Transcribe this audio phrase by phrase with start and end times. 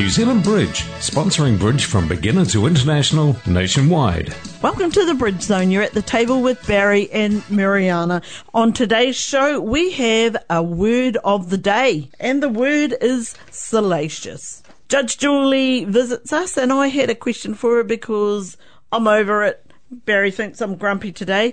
[0.00, 4.34] New Zealand Bridge, sponsoring bridge from beginner to international nationwide.
[4.62, 5.70] Welcome to the Bridge Zone.
[5.70, 8.22] You're at the table with Barry and Mariana.
[8.54, 14.62] On today's show, we have a word of the day, and the word is salacious.
[14.88, 18.56] Judge Julie visits us, and I had a question for her because
[18.90, 19.70] I'm over it.
[19.90, 21.52] Barry thinks I'm grumpy today.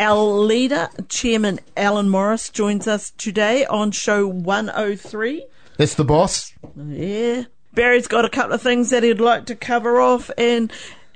[0.00, 5.46] Our leader, Chairman Alan Morris, joins us today on show 103.
[5.76, 6.52] That's the boss.
[6.76, 7.44] Yeah.
[7.74, 10.72] Barry's got a couple of things that he'd like to cover off, and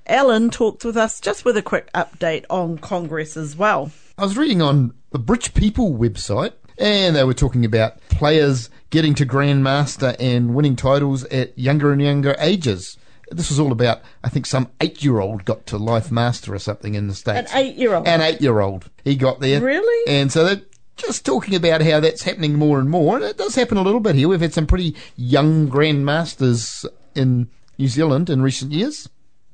[0.07, 3.91] Alan talks with us just with a quick update on Congress as well.
[4.17, 9.15] I was reading on the Bridge People website, and they were talking about players getting
[9.15, 12.99] to Grandmaster and winning titles at younger and younger ages.
[13.31, 16.59] This was all about, I think, some eight year old got to Life Master or
[16.59, 17.53] something in the States.
[17.53, 18.09] An eight year old?
[18.09, 18.91] An eight year old.
[19.05, 19.61] He got there.
[19.61, 20.13] Really?
[20.13, 20.63] And so they're
[20.99, 23.17] just talking about how that's happening more and more.
[23.17, 24.29] And it does happen a little bit here.
[24.29, 29.09] We've had some pretty young Grandmasters in New Zealand in recent years.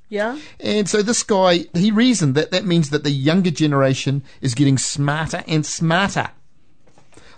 [0.09, 0.39] Yeah.
[0.61, 4.79] And so this guy, he reasoned that that means that the younger generation is getting
[4.79, 6.31] smarter and smarter.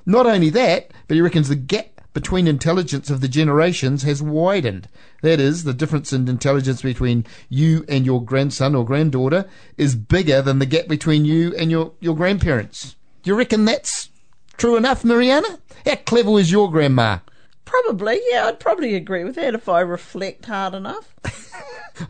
[0.05, 4.89] Not only that, but he reckons the gap between intelligence of the generations has widened.
[5.23, 9.47] That is, the difference in intelligence between you and your grandson or granddaughter
[9.77, 12.96] is bigger than the gap between you and your, your grandparents.
[13.27, 14.09] Do you reckon that's
[14.57, 15.59] true enough, Mariana?
[15.85, 17.19] How clever was your grandma?
[17.65, 21.13] Probably, yeah, I'd probably agree with that if I reflect hard enough.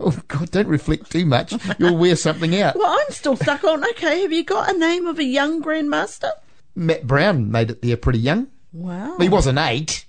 [0.01, 1.55] Oh, God, don't reflect too much.
[1.79, 2.75] You'll wear something out.
[2.75, 6.33] Well, I'm still stuck on, okay, have you got a name of a young Grandmaster?
[6.75, 8.49] Matt Brown made it there pretty young.
[8.73, 9.17] Wow.
[9.21, 10.05] He wasn't eight.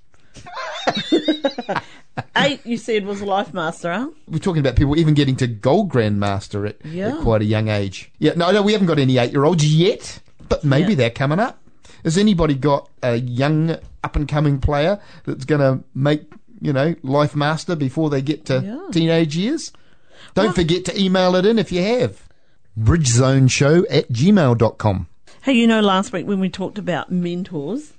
[2.36, 4.10] Eight, you said, was a Life Master, huh?
[4.28, 7.10] We're talking about people even getting to gold grandmaster at, Yeah.
[7.10, 8.12] at quite a young age.
[8.18, 10.96] Yeah, no, no, we haven't got any eight-year-olds yet, but maybe Yeah.
[10.98, 11.60] they're coming up.
[12.04, 16.22] Has anybody got a young up-and-coming player that's going to make,
[16.62, 18.80] you know, life master before they get to Yeah.
[18.92, 19.72] teenage years?
[20.36, 22.28] Don't forget to email it in if you have.
[22.80, 25.08] Bridgezoneshow at gmail.com.
[25.42, 27.94] Hey, you know, last week when we talked about mentors,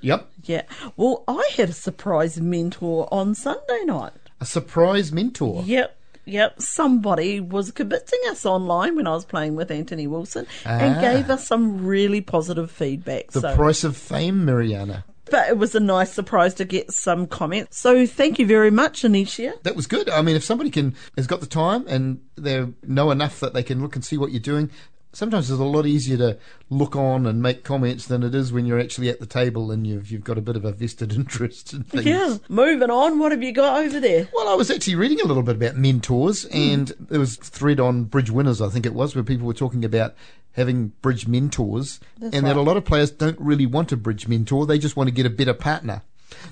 [0.00, 0.28] Yep.
[0.44, 0.62] yeah,
[0.96, 4.12] well, I had a surprise mentor on Sunday night.
[4.40, 5.62] A surprise mentor.
[5.66, 5.97] Yep.
[6.28, 11.00] Yep, somebody was kibitzing us online when I was playing with Anthony Wilson and Ah.
[11.00, 13.30] gave us some really positive feedback.
[13.32, 13.54] The so.
[13.56, 15.04] price of fame, Mariana.
[15.30, 17.78] but it was a nice surprise to get some comments.
[17.78, 19.52] So thank you very much, Anisha.
[19.62, 20.08] That was good.
[20.08, 23.62] I mean, if somebody can has got the time and they know enough that they
[23.62, 24.70] can look and see what you're doing,
[25.12, 26.38] sometimes it's a lot easier to
[26.70, 29.86] look on and make comments than it is when you're actually at the table and
[29.86, 32.04] you've you've got a bit of a vested interest in things.
[32.06, 32.36] Yeah.
[32.48, 34.28] Moving on, what have you got over there?
[34.34, 36.56] Well, I was actually reading a little bit about mentors, Hmm.
[36.56, 39.54] and there was a thread on Bridge Winners, I think it was, where people were
[39.54, 40.14] talking about
[40.52, 44.26] having bridge mentors, That's and that a lot of players don't really want a bridge
[44.28, 46.02] mentor; they just want to get a better partner.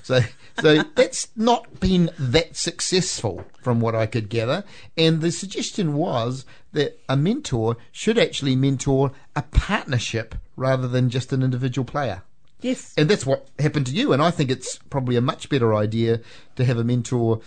[0.03, 0.21] So,
[0.59, 4.63] so that's not been that successful, from what I could gather.
[4.97, 11.33] And the suggestion was that a mentor should actually mentor a partnership rather than just
[11.33, 12.23] an individual player.
[12.61, 12.93] Yes.
[12.97, 14.13] And that's what happened to you.
[14.13, 16.21] And I think it's probably a much better idea
[16.55, 17.41] to have a mentor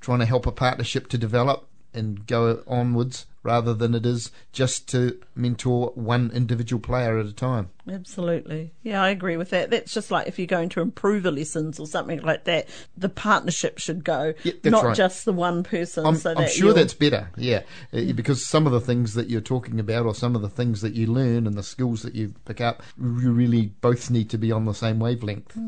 [0.00, 4.88] trying to help a partnership to develop and go onwards rather than it is just
[4.88, 7.70] to mentor one individual player at a time.
[7.90, 8.72] Absolutely.
[8.82, 9.70] Yeah, I agree with that.
[9.70, 13.08] That's just like if you're going to improve a lessons or something like that, the
[13.08, 14.96] partnership should go, Yeah, not right.
[14.96, 16.06] just the one person.
[16.06, 19.28] I'm, so I'm that sure that's better, yeah, Uh, because some of the things that
[19.28, 22.14] you're talking about, or some of the things that you learn, and the skills that
[22.14, 25.58] you pick up, you really both need to be on the same wavelength.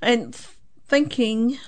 [0.00, 0.34] And
[0.86, 1.58] thinking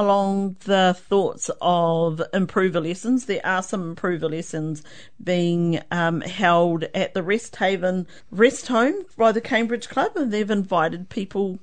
[0.00, 4.82] along the thoughts of improver lessons, there are some improver lessons
[5.22, 10.50] being um, held at the Rest Haven Rest Home by the Cambridge Club, and they've
[10.50, 11.58] invited people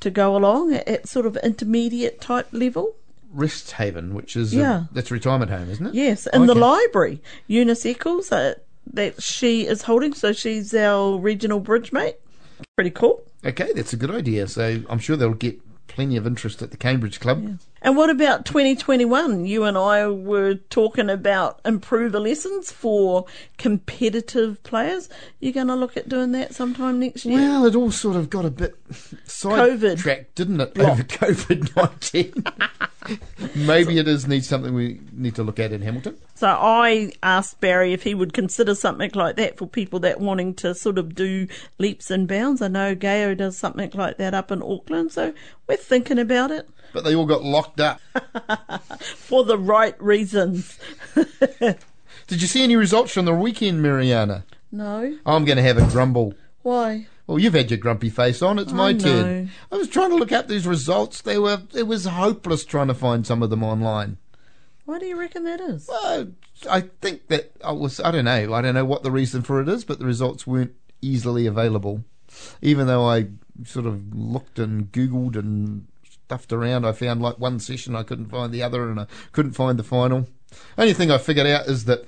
[0.00, 2.94] to go along at, sort of intermediate type level.
[3.32, 4.82] Rest Haven, which is Yeah.
[4.90, 5.94] a, that's a retirement home, isn't it?
[5.94, 6.60] Yes, in the Okay.
[6.60, 8.54] library, Eunice Eccles, uh,
[8.94, 12.16] that she is holding, so she's our regional bridge mate.
[12.76, 13.22] Pretty cool.
[13.44, 14.48] Okay, that's a good idea.
[14.48, 17.58] So I'm sure they'll get plenty of interest at the Cambridge Club.
[17.80, 19.46] And what about 2021?
[19.46, 23.26] You and I were talking about improver lessons for
[23.56, 25.08] competitive players.
[25.40, 27.38] You're going to look at doing that sometime next year?
[27.38, 28.74] Well, it all sort of got a bit
[29.24, 30.72] sidetracked, didn't it?
[30.76, 30.90] Oh.
[30.90, 32.44] Over COVID 19.
[33.54, 36.16] Maybe it is needs something we need to look at in Hamilton.
[36.34, 40.54] So I asked Barry if he would consider something like that for people that wanting
[40.54, 41.46] to sort of do
[41.78, 42.60] leaps and bounds.
[42.60, 45.32] I know Gayo does something like that up in Auckland, so
[45.66, 48.00] we're thinking about it But they all got locked up.
[49.00, 50.78] for the right reasons.
[51.14, 54.44] Did you see any results from the weekend, Mariana?
[54.70, 56.34] No, I'm going to have a grumble.
[56.62, 57.06] why?
[57.26, 58.58] Well, you've had your grumpy face on.
[58.58, 59.50] It's my I turn.
[59.70, 61.20] I was trying to look up these results.
[61.20, 61.60] They were.
[61.74, 64.16] It was hopeless trying to find some of them online.
[64.86, 65.86] Why do you reckon that is?
[65.86, 66.28] Well,
[66.70, 68.00] I think that I was.
[68.00, 68.54] I don't know.
[68.54, 72.02] I don't know what the reason for it is, but the results weren't easily available.
[72.62, 73.26] Even though I
[73.64, 75.86] sort of looked and googled and
[76.28, 79.52] stuffed around, I found like one session I couldn't find the other, and I couldn't
[79.52, 80.28] find the final.
[80.76, 82.04] Only thing I figured out is that,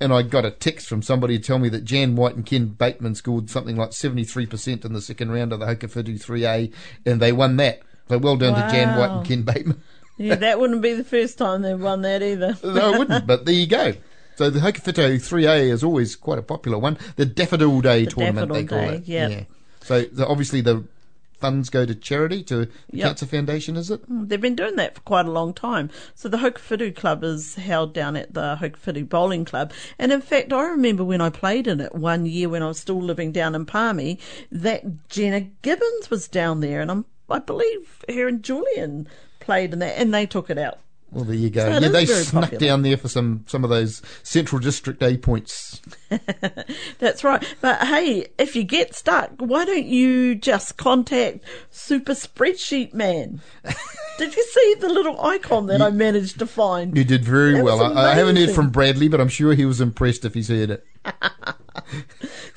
[0.00, 2.66] and I got a text from somebody to tell me that Jan White and Ken
[2.68, 6.46] Bateman scored something like seventy three percent in the second round of the Hokowhitu three
[6.46, 6.70] A,
[7.04, 7.80] and they won that.
[8.08, 9.82] So well done to Jan White and Ken Bateman.
[10.18, 12.56] Yeah, that wouldn't be the first time they've won that either.
[12.64, 13.92] No, I wouldn't, but there you go.
[14.36, 16.96] So the Hokowhitu 3A is always quite a popular one.
[17.16, 19.06] The Daffodil Day The tournament, they call Day, it.
[19.08, 19.46] yep.
[19.82, 20.84] So the, obviously the
[21.38, 23.06] funds go to charity, to the Yep.
[23.06, 24.08] Cancer Foundation, is it?
[24.10, 25.90] Mm, they've been doing that for quite a long time.
[26.14, 29.72] So the Hokowhitu Club is held down at the Hokowhitu Bowling Club.
[29.98, 32.78] And in fact, I remember when I played in it one year when I was
[32.78, 34.18] still living down in Palmy,
[34.50, 36.80] that Jenna Gibbons was down there.
[36.80, 39.08] And I'm, I believe her and Julian
[39.40, 40.78] played in that and they took it out.
[41.12, 41.60] Well, there you go.
[41.62, 42.66] So yeah, they snuck popular.
[42.66, 45.80] down there for some, some of those Central District A points.
[46.98, 47.42] That's right.
[47.60, 53.40] But hey, if you get stuck, why don't you just contact Super Spreadsheet Man?
[54.18, 56.96] Did you see the little icon that I managed to find?
[56.96, 57.96] You did very That well.
[57.96, 60.70] I, I haven't heard from Bradley, but I'm sure he was impressed if he's heard
[60.70, 60.86] it.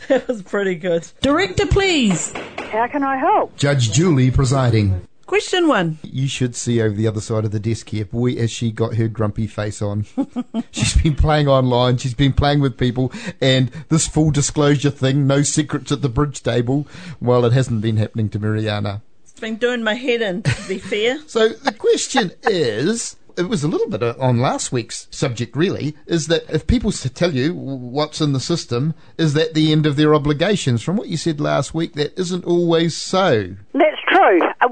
[0.07, 1.07] That was pretty good.
[1.22, 2.31] Director, please.
[2.57, 3.56] How can I help?
[3.57, 5.07] Judge Julie presiding.
[5.29, 5.99] Question one.
[6.01, 8.03] You should see over the other side of the desk here.
[8.03, 10.07] Boy, has she got her grumpy face on.
[10.71, 11.97] she's been playing online.
[11.97, 13.13] She's been playing with people.
[13.39, 16.87] And this full disclosure thing, no secrets at the bridge table,
[17.21, 19.03] well, it hasn't been happening to Mariana.
[19.21, 21.19] It's been doing my head in, to be fair.
[21.27, 25.95] So the question is, it was a little bit uh, on last week's subject, really,
[26.07, 29.95] is that if people tell you what's in the system, is that the end of
[29.95, 30.81] their obligations?
[30.81, 33.55] From what you said last week, that isn't always so.
[33.73, 33.99] That's true.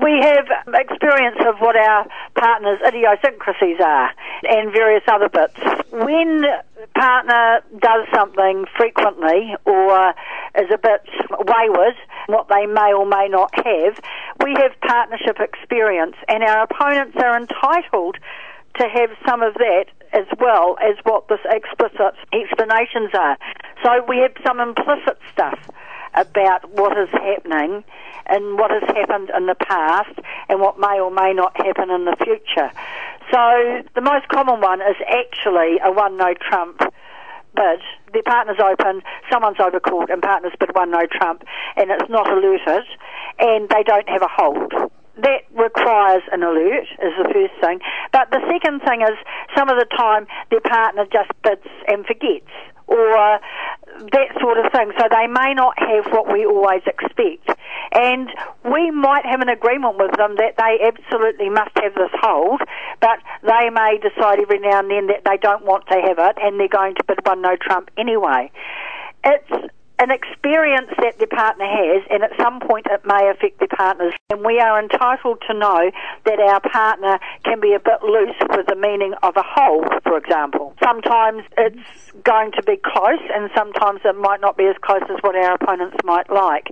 [0.01, 0.45] We have
[0.75, 2.05] experience of what our
[2.35, 4.11] partners' idiosyncrasies are
[4.43, 5.57] and various other bits.
[5.91, 6.43] When
[6.93, 10.13] partner does something frequently or
[10.55, 11.01] is a bit
[11.31, 11.95] wayward,
[12.27, 13.99] what they may or may not have,
[14.43, 18.17] we have partnership experience and our opponents are entitled
[18.77, 23.37] to have some of that as well as what the explicit explanations are.
[23.83, 25.59] So we have some implicit stuff
[26.17, 27.83] about what is happening
[28.25, 30.19] and what has happened in the past
[30.49, 32.71] and what may or may not happen in the future.
[33.31, 36.79] So the most common one is actually a one no trump
[37.55, 37.81] bid.
[38.13, 41.43] The partner's open, someone's overcalled, and partner's bid one no trump,
[41.75, 42.85] and it's not alerted,
[43.39, 44.71] and they don't have a hold.
[45.17, 47.79] That requires an alert, is the first thing.
[48.13, 49.17] But the second thing is,
[49.57, 52.51] some of the time, their partner just bids and forgets,
[52.87, 53.39] or uh,
[54.11, 54.91] that sort of thing.
[54.97, 57.49] So they may not have what we always expect.
[57.93, 58.29] And
[58.63, 62.61] we might have an agreement with them that they absolutely must have this hold,
[63.01, 66.37] but they may decide every now and then that they don't want to have it
[66.41, 68.51] and they're going to bid one no trump anyway.
[69.23, 73.67] It's an experience that their partner has, and at some point it may affect their
[73.67, 74.13] partners.
[74.29, 75.91] And we are entitled to know
[76.25, 80.17] that our partner can be a bit loose with the meaning of a hold, for
[80.17, 80.75] example.
[80.83, 85.17] Sometimes it's going to be close, and sometimes it might not be as close as
[85.21, 86.69] what our opponents might like.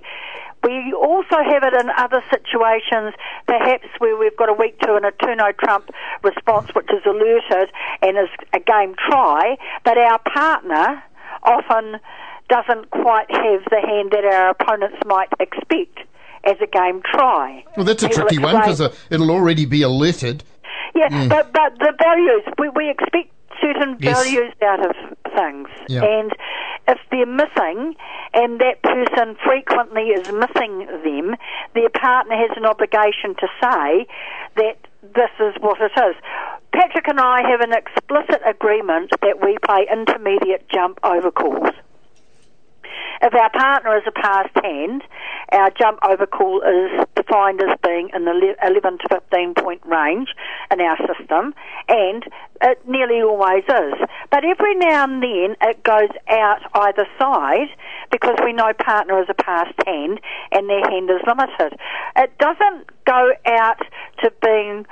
[0.62, 3.14] We also have it in other situations,
[3.46, 5.90] perhaps where we've got a weak two and a two no trump
[6.22, 7.70] response, which is alerted
[8.02, 11.02] and is a game try, but our partner
[11.42, 12.00] often
[12.48, 15.98] doesn't quite have the hand that our opponents might expect
[16.44, 17.64] as a game try.
[17.76, 20.44] Well, that's a tricky one because uh, it'll already be alerted.
[20.94, 24.16] yeah, but but the values we we expect certain Yes.
[24.22, 24.94] values out of
[25.34, 26.04] things, Yeah.
[26.04, 26.30] and
[26.88, 27.96] if they're missing,
[28.34, 31.34] and that person frequently is missing them,
[31.74, 34.06] their partner has an obligation to say
[34.56, 36.14] that this is what it is.
[36.72, 41.70] Patrick and I have an explicit agreement that we play intermediate jump over calls.
[43.22, 45.02] If our partner is a passed hand,
[45.52, 50.28] our jump over call is defined as being in the 11 to 15 point range
[50.70, 51.54] in our system,
[51.88, 52.24] and
[52.62, 53.94] it nearly always is.
[54.30, 57.68] But every now and then it goes out either side
[58.10, 60.20] because we know partner is a past hand
[60.52, 61.78] and their hand is limited.
[62.16, 63.80] It doesn't go out
[64.22, 64.86] to being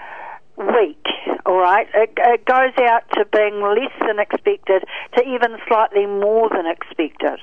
[0.56, 1.04] weak,
[1.46, 1.88] all right?
[1.94, 4.84] It, it goes out to being less than expected
[5.16, 7.40] to even slightly more than expected.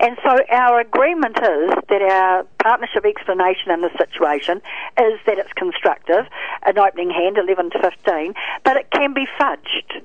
[0.00, 4.58] And so our agreement is that our partnership explanation in the situation
[4.98, 6.26] is that it's constructive,
[6.64, 10.02] an opening hand, 11 to 15, but it can be fudged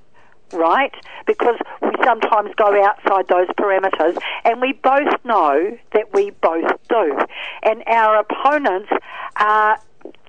[0.54, 0.94] right?
[1.26, 7.18] Because we sometimes go outside those parameters, and we both know that we both do.
[7.64, 8.90] And our opponents
[9.36, 9.80] are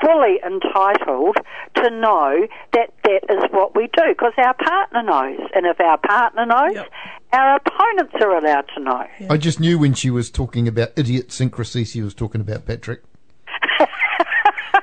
[0.00, 1.36] fully entitled
[1.76, 5.40] to know that that is what we do because our partner knows.
[5.54, 6.88] And if our partner knows, Yep.
[7.32, 9.06] our opponents are allowed to know.
[9.30, 13.02] I just knew when she was talking about idiosyncrasy, she was talking about Patrick.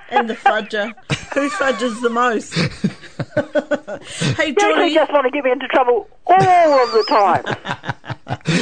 [0.09, 0.93] and the fudger.
[1.33, 2.53] Who fudges the most?
[4.37, 7.43] hey, You actually just want to get me into trouble all of the time.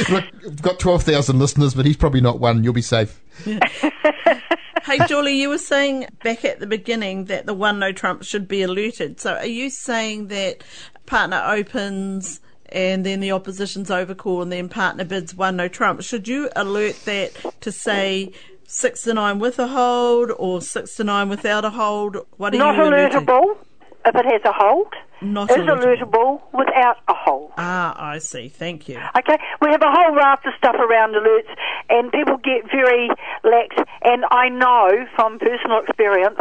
[0.10, 2.64] Look, we've got 12,000 listeners, but he's probably not one.
[2.64, 3.20] You'll be safe.
[4.84, 8.46] Hey, Julie, you were saying back at the beginning that the one no trump should
[8.46, 9.18] be alerted.
[9.18, 10.62] So are you saying that
[11.06, 16.02] partner opens and then the opposition's overcall and then partner bids one no trump?
[16.02, 18.32] Should you alert that to say
[18.66, 22.18] six to nine with a hold or six to nine without a hold?
[22.36, 23.20] What are Not you alerting?
[23.20, 23.56] alertable
[24.04, 24.92] if it has a hold.
[25.20, 26.40] Not is alertable.
[26.42, 27.52] alertable without a hold.
[27.56, 28.48] Ah, I see.
[28.48, 28.98] Thank you.
[29.16, 31.52] Okay, we have a whole raft of stuff around alerts,
[31.88, 33.08] and people get very
[33.44, 33.76] lax.
[34.02, 36.38] And I know from personal experience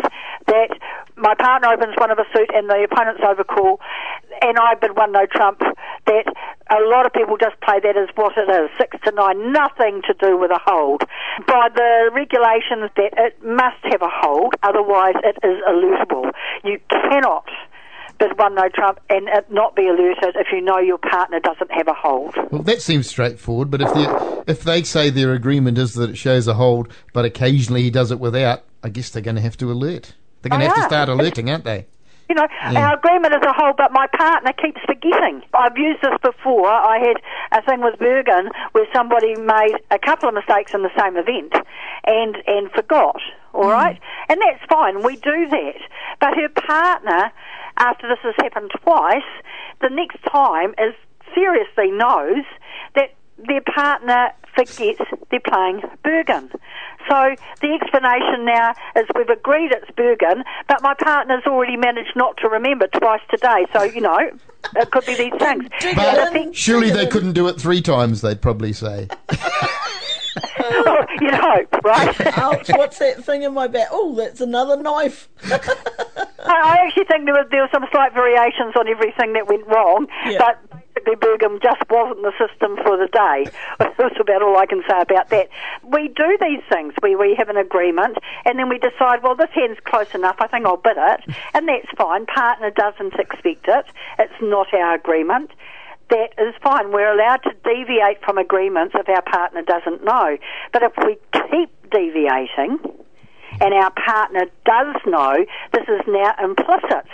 [0.47, 0.77] that
[1.15, 3.79] my partner opens one of a suit and the opponent's overcall,
[4.41, 5.61] and I bid one no trump.
[6.05, 6.25] That
[6.69, 10.01] a lot of people just play that as what it is, six to nine, nothing
[10.07, 11.03] to do with a hold.
[11.47, 16.31] By the regulations, that it must have a hold, otherwise it is alertable.
[16.63, 17.47] You cannot
[18.23, 21.71] bid one no trump and it not be alerted if you know your partner doesn't
[21.71, 22.35] have a hold.
[22.51, 26.17] Well, that seems straightforward, but if they if they say their agreement is that it
[26.17, 29.57] shows a hold, but occasionally he does it without, I guess they're going to have
[29.57, 30.13] to alert.
[30.41, 31.85] They're going to Oh, have to start alerting, aren't they?
[32.29, 35.43] You know, our agreement is a whole, but my partner keeps forgetting.
[35.53, 36.67] I've used this before.
[36.67, 37.17] I had
[37.59, 41.53] a thing with Bergen where somebody made a couple of mistakes in the same event
[42.05, 43.21] and, and forgot,
[43.53, 43.73] all mm.
[43.73, 43.99] right?
[44.29, 45.75] And that's fine, we do that.
[46.19, 47.31] But her partner,
[47.77, 49.21] after this has happened twice,
[49.81, 50.93] the next time is
[51.33, 52.43] seriously knows
[52.95, 53.13] that
[53.47, 55.01] their partner forgets
[55.31, 56.51] they're playing Bergen.
[57.09, 62.37] So the explanation now is we've agreed it's Bergen, but my partner's already managed not
[62.37, 63.65] to remember twice today.
[63.73, 64.17] So, you know,
[64.75, 65.65] it could be these things.
[65.79, 66.33] Dig But I it in.
[66.33, 69.07] think- Surely they couldn't do it three times, they'd probably say.
[70.59, 72.37] Oh, you'd hope, right?
[72.37, 73.87] Ouch, what's that thing in my back?
[73.91, 75.29] Oh, that's another knife.
[75.43, 79.65] I I actually think there was, there were some slight variations on everything that went
[79.67, 80.37] wrong, Yeah.
[80.39, 83.51] but basically Bergen just wasn't the system for the day.
[83.97, 85.49] That's about all I can say about that.
[85.83, 86.93] We do these things.
[87.01, 90.47] We, we have an agreement, and then we decide, well, this hand's close enough, I
[90.47, 91.21] think I'll bid it,
[91.53, 92.25] and that's fine.
[92.25, 93.85] Partner doesn't expect it.
[94.19, 95.51] It's not our agreement.
[96.13, 96.91] That is fine.
[96.91, 100.37] We're allowed to deviate from agreements if our partner doesn't know.
[100.71, 101.17] But if we
[101.49, 102.77] keep deviating,
[103.61, 107.05] and our partner does know, this is now implicit.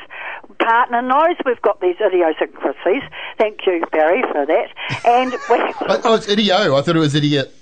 [0.59, 3.03] Partner knows we've got these idiosyncrasies.
[3.37, 4.67] Thank you, Barry, for that.
[5.05, 5.37] And we,
[6.03, 6.77] Oh, it's idio.
[6.77, 7.53] I thought it was idiot.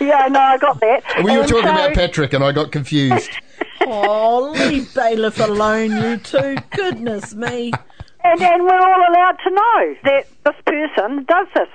[0.00, 1.02] yeah, no, I got that.
[1.18, 3.30] We were And talking so- about Patrick, and I got confused.
[3.92, 6.56] Oh, leave bailiff alone, you two.
[6.70, 7.72] Goodness me.
[8.22, 11.68] And, and we're all allowed to know that this person does this.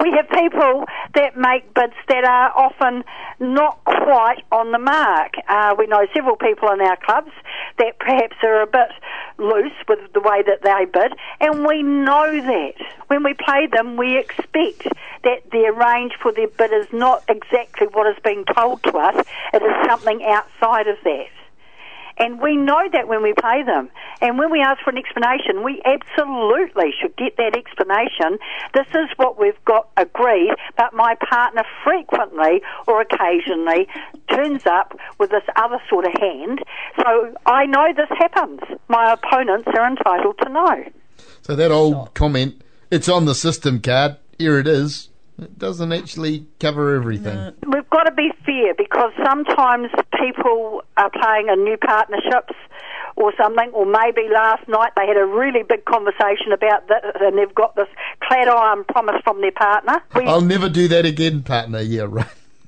[0.00, 3.04] We have people that make bids that are often
[3.38, 5.34] not quite on the mark.
[5.46, 7.32] Uh, we know several people in our clubs
[7.78, 8.90] that perhaps are a bit
[9.38, 12.74] loose with the way that they bid, and we know that.
[13.08, 14.86] When we play them, we expect
[15.24, 19.26] that their range for their bid is not exactly what is being told to us,
[19.52, 21.26] it is something outside of that.
[22.20, 23.88] And we know that when we pay them.
[24.20, 28.38] And when we ask for an explanation, we absolutely should get that explanation.
[28.74, 33.88] This is what we've got agreed, but my partner frequently or occasionally
[34.28, 36.60] turns up with this other sort of hand.
[36.96, 38.60] So I know this happens.
[38.88, 40.84] My opponents are entitled to know.
[41.42, 45.09] So that old comment, it's on the system card, here it is,
[45.42, 47.52] it doesn't actually cover everything.
[47.66, 49.88] We've got to be fair because sometimes
[50.20, 52.54] people are playing in new partnerships
[53.16, 57.36] or something, or maybe last night they had a really big conversation about that and
[57.36, 57.88] they've got this
[58.22, 60.02] clad iron promise from their partner.
[60.14, 61.80] We, I'll never do that again, partner.
[61.80, 62.26] Yeah, right.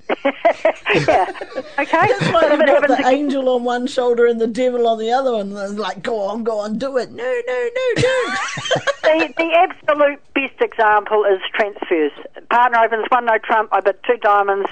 [0.09, 1.31] Yeah.
[1.79, 2.09] Okay.
[2.33, 5.33] But if you've got the angel on one shoulder and the devil on the other
[5.33, 5.57] one.
[5.57, 7.11] And like, go on, go on, do it.
[7.13, 8.39] No, no, no, don't.
[9.03, 12.13] the, the absolute best example is transfers.
[12.51, 13.71] Partner opens one no trump.
[13.73, 14.69] I bid two diamonds.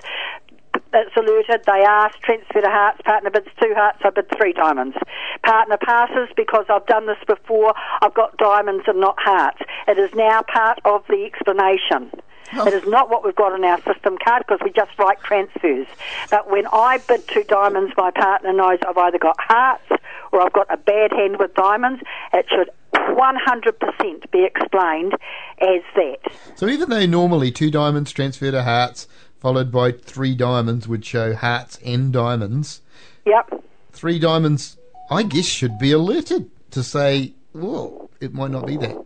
[0.93, 1.63] It's alerted.
[1.67, 3.01] They ask transfer to hearts.
[3.05, 3.99] Partner bids two hearts.
[4.05, 4.97] I bid three diamonds.
[5.45, 7.75] Partner passes because I've done this before.
[8.03, 9.59] I've got diamonds and not hearts.
[9.87, 12.11] It is now part of the explanation.
[12.53, 15.87] It is not what we've got in our system card because we just write transfers.
[16.31, 19.85] But when I bid two diamonds, my partner knows I've either got hearts
[20.33, 22.03] or I've got a bad hand with diamonds.
[22.33, 25.15] It should 100% be explained
[25.61, 26.19] as that.
[26.57, 29.07] So even though normally two diamonds transfer to hearts,
[29.41, 32.81] followed by three diamonds would show hearts and diamonds,
[33.27, 33.63] Yep.
[33.93, 34.77] three diamonds,
[35.11, 38.97] I guess, should be alerted to say, well, it might not be that.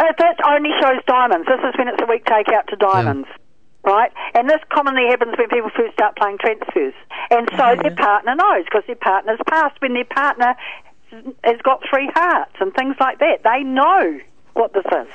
[0.00, 1.46] Uh, that only shows diamonds.
[1.46, 3.28] This is when it's a weak takeout to diamonds.
[3.84, 4.10] Right?
[4.34, 6.94] And this commonly happens when people first start playing transfers.
[7.30, 9.80] And so their partner knows because their partner's passed.
[9.80, 10.54] When their partner
[11.44, 14.20] has got three hearts and things like that, they know
[14.54, 15.08] what this is.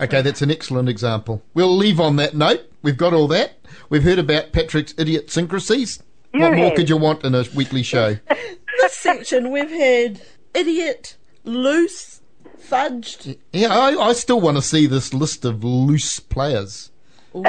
[0.00, 1.42] Okay, that's an excellent example.
[1.54, 2.70] We'll leave on that note.
[2.82, 3.58] We've got all that.
[3.88, 6.02] We've heard about Patrick's idiosyncrasies.
[6.34, 8.16] You what more could you want in a weekly show?
[8.28, 10.20] this section, we've had
[10.54, 12.20] idiot, loose,
[12.58, 13.36] fudged.
[13.52, 16.90] yeah, I, I still want to see this list of loose players.
[17.34, 17.42] Is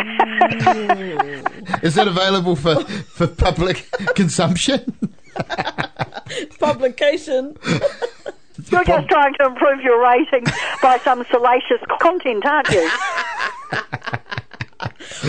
[1.96, 4.98] that available for, for public consumption?
[6.60, 7.58] Publication.
[8.72, 10.50] You're just trying to improve your ratings
[10.82, 12.90] by some salacious content, aren't you?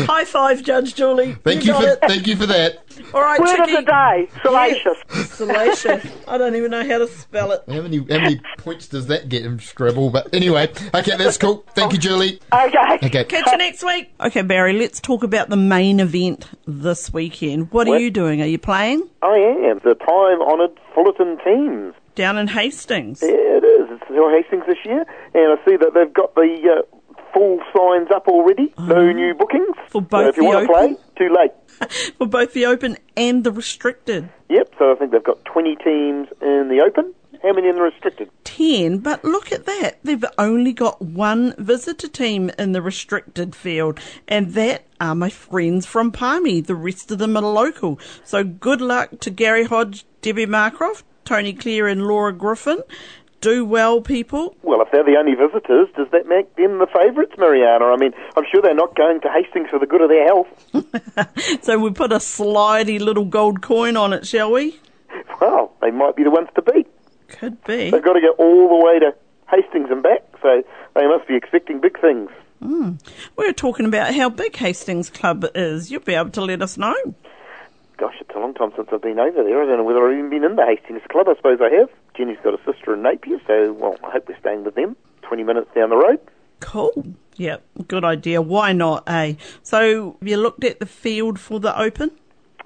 [0.06, 1.35] High five, Judge Julie.
[1.44, 2.00] Thank you, got for it.
[2.00, 2.88] thank you for that.
[3.14, 3.74] All right, Word Chicky.
[3.74, 4.98] of the day, salacious.
[5.30, 6.06] Salacious.
[6.26, 7.62] I don't even know how to spell it.
[7.68, 10.10] How many how many points does that get in Scrabble?
[10.10, 11.64] But anyway, okay, that's cool.
[11.74, 12.40] Thank you, Julie.
[12.52, 12.98] Okay.
[13.06, 13.24] Okay.
[13.24, 14.12] Catch you next week.
[14.20, 17.72] Okay, Barry, let's talk about the main event this weekend.
[17.72, 18.00] What are What?
[18.02, 18.42] you doing?
[18.42, 19.08] Are you playing?
[19.22, 19.36] I
[19.70, 19.78] am.
[19.84, 21.94] The time honoured Fullerton teams.
[22.14, 23.22] Down in Hastings.
[23.22, 23.88] Yeah, it is.
[23.90, 28.10] It's Hill Hastings this year, and I see that they've got the uh, full signs
[28.10, 28.74] up already.
[28.78, 29.76] No new bookings.
[29.88, 30.96] For both so if you the want to Open?
[30.96, 31.52] play, too late.
[32.18, 34.28] For both the open and the restricted.
[34.49, 37.14] Yep, so I think they've got 20 teams in the Open.
[37.42, 38.30] How many in the restricted?
[38.44, 39.99] 10, but look at that.
[40.02, 45.87] They've only got one visitor team in the restricted field, and that are my friends
[45.87, 46.61] from Palmy.
[46.61, 48.00] The rest of them are local.
[48.25, 52.82] So good luck to Gary Hodge, Debbie Marcroft, Tony Clear, and Laura Griffin.
[53.40, 54.56] Do well, people.
[54.62, 57.84] Well, if they're the only visitors, does that make them the favourites, Mariana?
[57.84, 60.48] I mean, I'm sure they're not going to Hastings for the good of their health.
[61.62, 64.78] So we put a slidey little gold coin on it, shall we?
[65.40, 66.86] Well, they might be the ones to beat.
[67.28, 67.90] Could be.
[67.90, 69.14] They've got to go all the way to
[69.50, 70.62] Hastings and back, so
[70.94, 72.30] they must be expecting big things.
[72.60, 72.92] Hmm.
[73.36, 75.90] We're talking about how big Hastings Club is.
[75.90, 76.96] You'll be able to let us know.
[77.99, 79.61] Gosh, it's a long time since I've been over there.
[79.61, 81.28] I don't know whether I've even been in the Hastings Club.
[81.28, 81.91] I suppose I have.
[82.17, 84.97] Jenny's got a sister in Napier, so, well, I hope we're staying with them.
[85.23, 86.21] 20 minutes down the road.
[86.61, 87.15] Cool.
[87.34, 87.56] Yeah,
[87.89, 88.41] good idea.
[88.41, 89.34] Why not, eh?
[89.65, 92.13] So, have you looked at the field for the Open?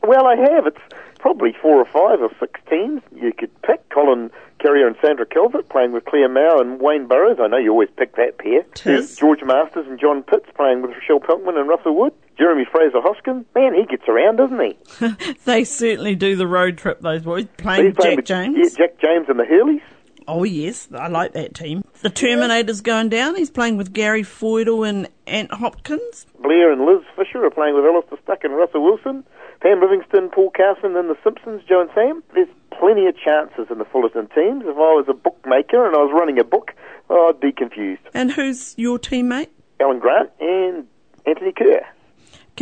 [0.03, 0.67] Well, I have.
[0.67, 0.81] It's
[1.19, 3.89] probably four or five or six teams you could pick.
[3.89, 4.31] Colin
[4.63, 7.39] Carrier and Sandra Calvert playing with Claire Mao and Wayne Burrows.
[7.41, 8.63] I know you always pick that pair.
[8.75, 9.17] Tis.
[9.17, 12.13] George Masters and John Pitts playing with Rochelle Peltman and Russell Wood.
[12.39, 13.45] Jeremy Fraser Hoskin.
[13.55, 15.35] Man, he gets around, doesn't he?
[15.45, 17.47] They certainly do the road trip, those boys.
[17.57, 18.57] Playing playing Jack with James.
[18.59, 19.83] Yeah, Jack James and the Hurleys.
[20.29, 21.85] Oh, yes, I like that team.
[22.03, 23.37] The Terminator's going down.
[23.37, 26.27] He's playing with Gary Feudal and Ant Hopkins.
[26.41, 29.25] Blair and Liz Fisher are playing with Alistair Stuck and Russell Wilson.
[29.61, 32.23] Pam Livingston, Paul Carson, and the Simpsons, Joe and Sam.
[32.35, 34.65] There's plenty of chances in the Fullerton teams.
[34.65, 36.73] If I was a bookmaker and I was running a book,
[37.09, 38.03] I'd be confused.
[38.13, 39.51] And who's your teammate?
[39.79, 40.87] Alan Grant and
[41.27, 41.87] Anthony Kerr.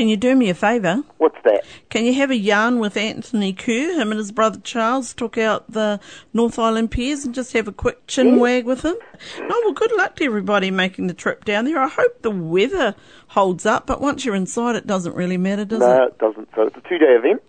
[0.00, 1.02] Can you do me a favour?
[1.18, 1.62] What's that?
[1.90, 4.00] Can you have a yarn with Anthony Kerr?
[4.00, 6.00] Him and his brother Charles took out the
[6.32, 8.96] North Island Pairs and just have a quick chin wag with him.
[9.40, 11.78] No, well, good luck to everybody making the trip down there.
[11.78, 12.94] I hope the weather
[13.28, 16.06] holds up, but once you're inside, it doesn't really matter, does No, it?
[16.06, 16.48] it doesn't.
[16.54, 17.42] So it's a two-day event.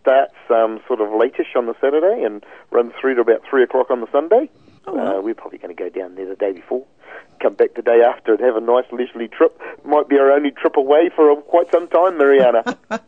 [0.00, 3.88] Starts um, sort of latish on the Saturday and runs through to about three o'clock
[3.92, 4.50] on the Sunday.
[4.88, 5.18] Oh, wow.
[5.18, 6.84] uh, we're probably going to go down there the day before,
[7.42, 9.60] come back the day after, and have a nice leisurely trip.
[9.84, 12.62] Might be our only trip away for uh, quite some time, Mariana.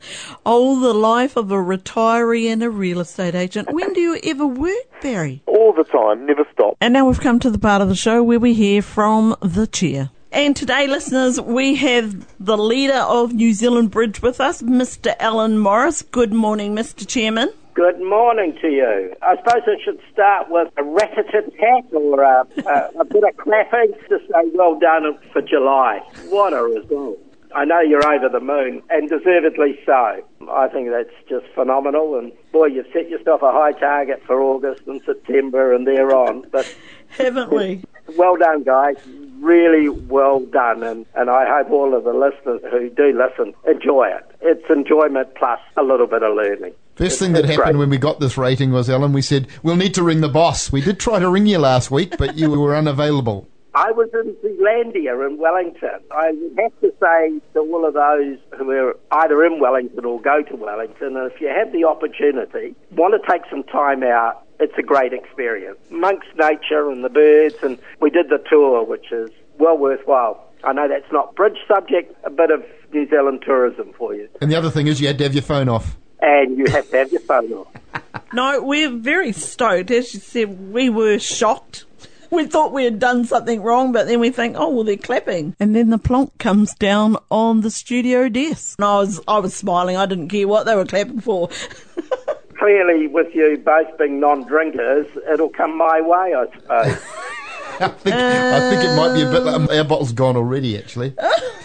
[0.47, 3.73] Oh, the life of a retiree and a real estate agent.
[3.73, 5.43] When do you ever work, Barry?
[5.47, 6.77] All the time, never stop.
[6.81, 9.67] And now we've come to the part of the show where we hear from the
[9.67, 10.11] chair.
[10.33, 15.15] And today, listeners, we have the leader of New Zealand Bridge with us, Mr.
[15.19, 16.03] Alan Morris.
[16.03, 17.07] Good morning, Mr.
[17.07, 17.53] Chairman.
[17.75, 19.15] Good morning to you.
[19.23, 23.93] I suppose I should start with a rat-a-tat-tat or a, a, a bit of clapping
[24.09, 26.01] to say well done for July.
[26.29, 27.19] What a result.
[27.55, 30.23] I know you're over the moon, and deservedly so.
[30.51, 32.19] I think that's just phenomenal.
[32.19, 36.45] And boy, you've set yourself a high target for August and September and thereon.
[36.53, 36.73] But
[37.19, 37.83] Haven't we?
[38.17, 38.97] well done, guys.
[39.41, 40.83] Really well done.
[40.83, 44.25] And, and I hope all of the listeners who do listen enjoy it.
[44.43, 46.75] It's enjoyment plus a little bit of learning.
[47.01, 47.77] First thing that happened great.
[47.77, 50.71] when we got this rating was, Ellen, we said, we'll need to ring the boss.
[50.71, 53.49] We did try to ring you last week, but you were unavailable.
[53.75, 56.01] I was in Zealandia in Wellington.
[56.11, 56.27] I
[56.59, 60.57] have to say to all of those who are either in Wellington or go to
[60.57, 65.15] Wellington, if you have the opportunity, want to take some time out, it's a great
[65.15, 65.79] experience.
[65.91, 70.53] Amongst nature and the birds, and we did the tour, which is well worthwhile.
[70.65, 74.29] I know that's not bridge subject, a bit of New Zealand tourism for you.
[74.43, 75.97] And the other thing is you had to have your phone off.
[76.23, 77.67] And you have to have your phone off.
[78.33, 79.91] No, we're very stoked.
[79.91, 81.85] As you said, we were shocked.
[82.31, 85.57] We thought we had done something wrong, but then we think, oh well, they're clapping,
[85.59, 88.77] and then the plonk comes down on the studio desk.
[88.79, 89.97] And I was, I was smiling.
[89.97, 91.49] I didn't care what they were clapping for.
[92.57, 97.03] Clearly, with you both being non-drinkers, it'll come my way, I suppose.
[97.81, 101.15] I think, I think it might be a bit like our bottle's gone already, actually.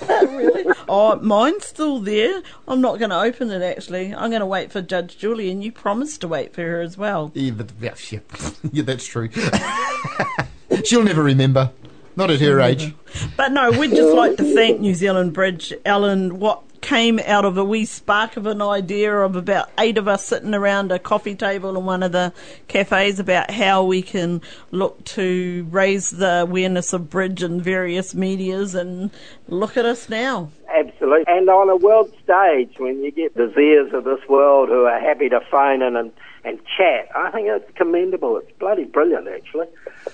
[0.10, 0.64] really?
[0.88, 2.42] Oh, mine's still there.
[2.68, 3.62] I'm not going to open it.
[3.62, 6.82] Actually, I'm going to wait for Judge Julie, and you promised to wait for her
[6.82, 7.32] as well.
[7.34, 8.20] Yeah, but, yeah, yeah,
[8.72, 9.30] yeah, that's true.
[10.84, 11.72] She'll never remember.
[12.18, 12.94] Not at her age.
[13.36, 16.40] But no, we'd just like to thank New Zealand Bridge, Alan.
[16.40, 20.24] What came out of a wee spark of an idea of about eight of us
[20.24, 22.32] sitting around a coffee table in one of the
[22.68, 28.76] cafes about how we can look to raise the awareness of bridge in various medias,
[28.76, 29.10] and
[29.48, 30.52] look at us now.
[30.70, 31.24] Absolutely.
[31.28, 35.00] And on a world stage, when you get the Zias of this world who are
[35.00, 36.12] happy to phone in and,
[36.46, 38.38] and chat, I think it's commendable.
[38.38, 39.68] It's bloody brilliant, actually.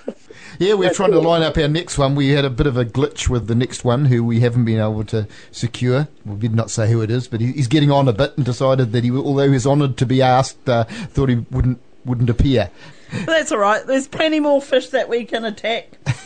[0.58, 2.14] Yeah, we're trying to line up our next one.
[2.14, 4.78] We had a bit of a glitch with the next one, who we haven't been
[4.78, 6.08] able to secure.
[6.24, 8.92] We did not say who it is, but he's getting on a bit and decided
[8.92, 12.70] that he, although he was honoured to be asked, uh, thought he wouldn't wouldn't appear.
[13.26, 13.86] That's all right.
[13.86, 15.90] There's plenty more fish that we can attack.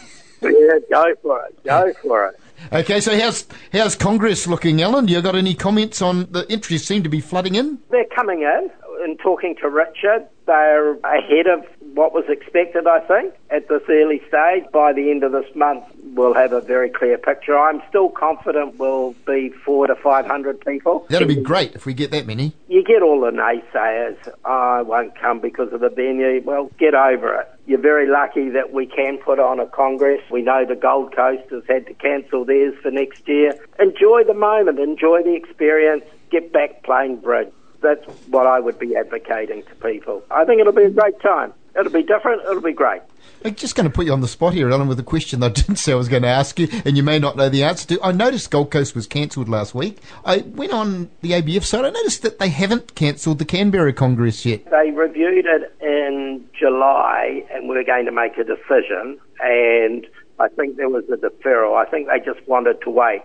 [0.43, 1.65] Yeah, go for it.
[1.65, 2.41] Go for it.
[2.73, 5.09] Okay, so how's how's Congress looking, Alan?
[5.09, 7.79] You got any comments on the entries seem to be flooding in?
[7.91, 8.71] They're coming in
[9.03, 10.27] and talking to Richard.
[10.47, 11.65] They're ahead of
[11.95, 14.65] what was expected, I think, at this early stage.
[14.73, 17.59] By the end of this month, we'll have a very clear picture.
[17.59, 21.07] I'm still confident we'll be four to 500 people.
[21.09, 22.53] That'd be great if we get that many.
[22.69, 24.17] You get all the naysayers.
[24.45, 26.43] Oh, I won't come because of the venue.
[26.45, 27.49] Well, get over it.
[27.67, 30.21] You're very lucky that we can put on a Congress.
[30.31, 33.59] We know the Gold Coast has had to cancel theirs for next year.
[33.81, 34.79] Enjoy the moment.
[34.79, 36.05] Enjoy the experience.
[36.31, 37.53] Get back playing bridge.
[37.83, 40.23] That's what I would be advocating to people.
[40.31, 41.53] I think it'll be a great time.
[41.79, 42.43] It'll be different.
[42.43, 43.03] It'll be great.
[43.45, 45.47] I'm just going to put you on the spot here, Alan, with a question that
[45.47, 47.65] I didn't say I was going to ask you, and you may not know the
[47.65, 48.03] answer to.
[48.03, 49.99] I noticed Gold Coast was cancelled last week.
[50.25, 51.85] I went on the ABF site.
[51.85, 54.69] I noticed that they haven't cancelled the Canberra Congress yet.
[54.71, 60.07] They reviewed it in July and were going to make a decision, and
[60.41, 61.77] I think there was a deferral.
[61.77, 63.23] I think they just wanted to wait.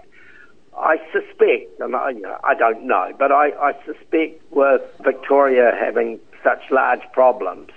[0.77, 5.71] I suspect, and I, you know, I don't know, but I, I suspect with Victoria
[5.77, 7.69] having such large problems,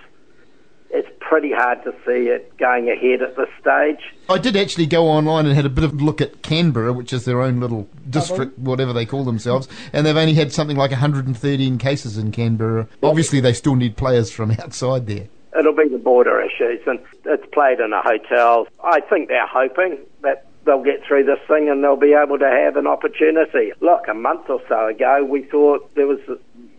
[0.94, 4.14] it's pretty hard to see it going ahead at this stage.
[4.28, 7.12] I did actually go online and had a bit of a look at Canberra, which
[7.12, 10.92] is their own little district, whatever they call themselves, and they've only had something like
[10.92, 12.87] 113 cases in Canberra.
[13.02, 15.26] Obviously, they still need players from outside there.
[15.59, 18.68] It'll be the border issues, and it's played in a hotel.
[18.83, 22.48] I think they're hoping that they'll get through this thing and they'll be able to
[22.48, 23.72] have an opportunity.
[23.80, 26.20] Look, a month or so ago, we thought there was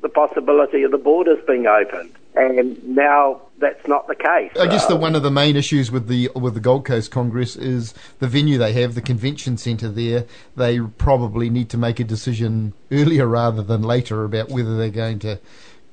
[0.01, 4.52] the possibility of the borders being opened, and now that's not the case.
[4.60, 7.12] I guess the um, one of the main issues with the with the Gold Coast
[7.12, 10.26] Congress is the venue they have, the convention centre there.
[10.56, 15.20] They probably need to make a decision earlier rather than later about whether they're going
[15.20, 15.39] to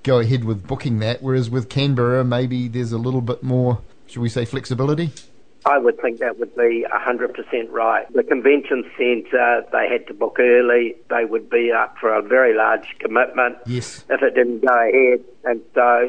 [0.02, 1.22] go ahead with booking that.
[1.22, 5.12] Whereas with Canberra, maybe there's a little bit more, should we say, flexibility.
[5.64, 8.12] I would think that would be 100% right.
[8.12, 10.96] The convention centre, they had to book early.
[11.08, 14.04] They would be up for a very large commitment Yes.
[14.10, 15.24] if it didn't go ahead.
[15.44, 16.08] And so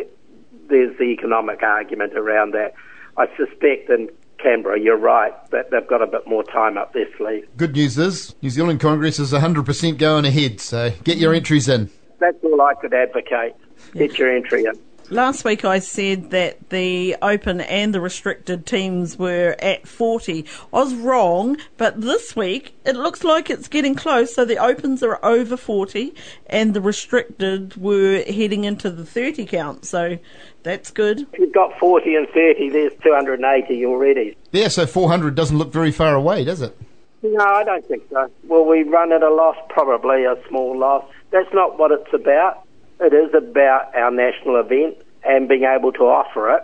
[0.73, 2.73] there's the economic argument around that.
[3.15, 4.09] I suspect in
[4.39, 7.47] Canberra, you're right, that they've got a bit more time up their sleeve.
[7.55, 11.91] Good news is New Zealand Congress is 100% going ahead, so get your entries in.
[12.19, 13.53] That's all I could advocate.
[13.93, 14.73] Get your entry in.
[15.09, 20.45] Last week I said that the open and the restricted teams were at 40.
[20.73, 24.33] I was wrong, but this week it looks like it's getting close.
[24.33, 26.15] So the opens are over 40
[26.47, 29.85] and the restricted were heading into the 30 count.
[29.85, 30.17] So
[30.63, 31.21] that's good.
[31.21, 34.37] If you've got 40 and 30, there's 280 already.
[34.51, 36.75] Yeah, so 400 doesn't look very far away, does it?
[37.21, 38.29] No, I don't think so.
[38.47, 39.55] Well, we run at a loss?
[39.69, 41.05] Probably a small loss.
[41.31, 42.65] That's not what it's about.
[42.99, 46.63] It is about our national event and being able to offer it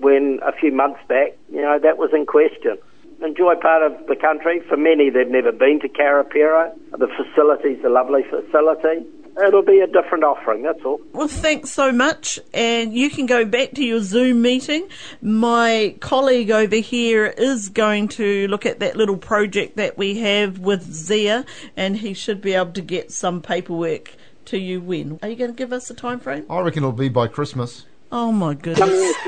[0.00, 2.78] when a few months back, you know, that was in question.
[3.24, 4.60] Enjoy part of the country.
[4.68, 6.72] For many, they've never been to Karapiro.
[6.90, 9.06] The facility's a lovely facility.
[9.42, 11.00] It'll be a different offering, that's all.
[11.12, 12.38] Well, thanks so much.
[12.52, 14.88] And you can go back to your Zoom meeting.
[15.20, 20.60] My colleague over here is going to look at that little project that we have
[20.60, 21.44] with Zia,
[21.76, 24.14] and he should be able to get some paperwork
[24.46, 25.18] to you when.
[25.22, 26.46] Are you going to give us a time frame?
[26.48, 27.86] I reckon it'll be by Christmas.
[28.12, 29.14] Oh my goodness.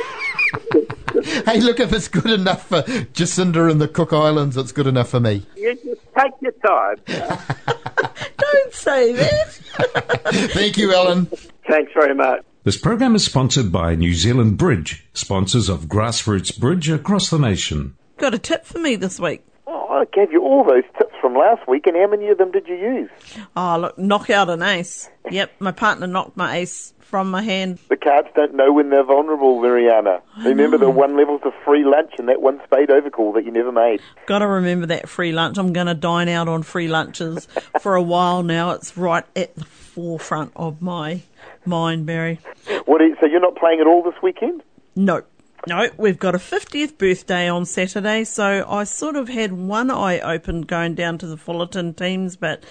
[1.46, 5.08] Hey, look, if it's good enough for Jacinda and the Cook Islands, it's good enough
[5.08, 5.46] for me.
[5.56, 6.96] You just take your time.
[8.38, 9.48] Don't say that.
[10.52, 11.26] Thank you, Ellen.
[11.68, 12.42] Thanks very much.
[12.64, 17.96] This program is sponsored by New Zealand Bridge, sponsors of grassroots bridge across the nation.
[18.18, 19.44] Got a tip for me this week.
[19.66, 21.05] Oh, I gave you all those tips from
[21.36, 23.10] last week, and how many of them did you use?
[23.56, 25.08] Oh, look, knock out an ace.
[25.30, 27.78] Yep, my partner knocked my ace from my hand.
[27.88, 30.20] The cards don't know when they're vulnerable, Mariana.
[30.44, 30.90] Remember the oh.
[30.90, 34.00] one levels of free lunch and that one spade overcall that you never made.
[34.26, 35.56] Got to remember that free lunch.
[35.56, 37.46] I'm going to dine out on free lunches
[37.80, 38.72] for a while now.
[38.72, 41.22] It's right at the forefront of my
[41.64, 42.40] mind, Barry.
[42.86, 43.00] What?
[43.02, 44.62] Is, so you're not playing at all this weekend?
[44.96, 45.22] No.
[45.68, 50.20] No, we've got a 50th birthday on Saturday, so I sort of had one eye
[50.20, 52.62] open going down to the Fullerton teams, but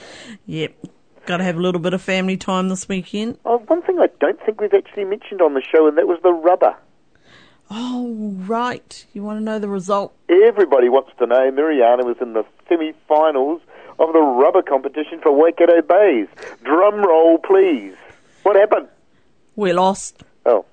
[0.45, 0.73] yep,
[1.25, 3.37] got to have a little bit of family time this weekend.
[3.43, 6.19] Oh, one thing I don't think we've actually mentioned on the show, and that was
[6.23, 6.73] the rubber.
[7.69, 9.05] Oh, right.
[9.11, 10.15] You want to know the result?
[10.29, 13.61] Everybody wants to know Mariana was in the semi-finals
[13.99, 16.27] of the rubber competition for Waikato Bays.
[16.63, 17.95] Drum roll, please.
[18.43, 18.87] What happened?
[19.57, 20.23] We lost.
[20.45, 20.65] Oh.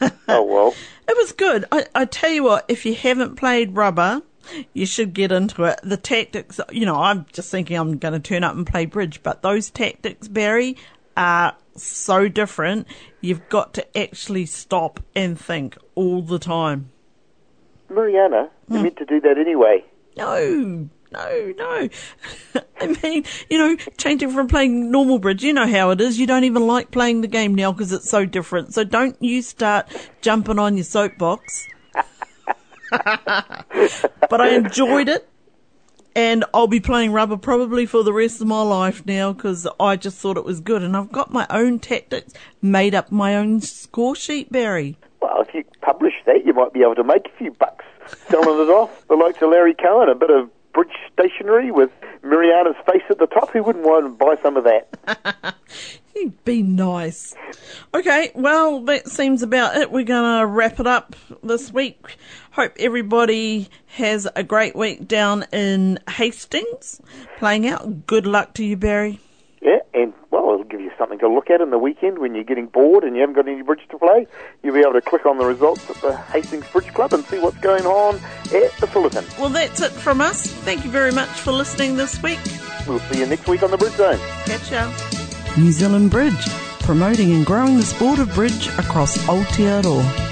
[0.28, 0.74] oh, well.
[1.12, 1.66] It was good.
[1.70, 4.22] I, I tell you what, if you haven't played rubber,
[4.72, 5.78] you should get into it.
[5.82, 9.22] The tactics, you know, I'm just thinking I'm going to turn up and play bridge,
[9.22, 10.78] but those tactics, Barry,
[11.14, 12.86] are so different.
[13.20, 16.90] You've got to actually stop and think all the time.
[17.90, 18.84] Mariana, you're hmm.
[18.84, 19.84] meant to do that anyway.
[20.16, 21.88] No, no, no.
[22.80, 26.18] I mean, you know, changing from playing normal bridge, you know how it is.
[26.18, 28.74] You don't even like playing the game now because it's so different.
[28.74, 29.88] So don't you start
[30.20, 31.68] jumping on your soapbox.
[32.90, 35.28] but I enjoyed it.
[36.14, 39.96] And I'll be playing rubber probably for the rest of my life now because I
[39.96, 40.82] just thought it was good.
[40.82, 44.98] And I've got my own tactics, made up my own score sheet, Barry.
[45.22, 47.86] Well, if you publish that, you might be able to make a few bucks
[48.28, 49.06] selling it off.
[49.08, 51.90] The likes of Larry Cohen, a bit of bridge stationery with
[52.22, 53.50] Mariana's face at the top.
[53.50, 55.54] Who wouldn't want to buy some of that?
[56.14, 57.34] He'd be nice.
[57.94, 59.90] Okay, well, that seems about it.
[59.90, 62.16] We're going to wrap it up this week.
[62.52, 67.00] Hope everybody has a great week down in Hastings
[67.38, 68.06] playing out.
[68.06, 69.20] Good luck to you, Barry.
[69.62, 70.51] Yeah, and well, it'll give you
[71.02, 73.48] something to look at in the weekend when you're getting bored and you haven't got
[73.48, 74.24] any bridge to play.
[74.62, 77.40] You'll be able to click on the results at the Hastings Bridge Club and see
[77.40, 78.14] what's going on
[78.54, 79.24] at the Fullerton.
[79.36, 80.46] Well, that's it from us.
[80.46, 82.38] Thank you very much for listening this week.
[82.86, 84.18] We'll see you next week on the Bridge Zone.
[84.44, 84.86] Catch ya.
[85.58, 86.46] New Zealand Bridge,
[86.82, 90.31] promoting and growing the sport of bridge across Aotearoa.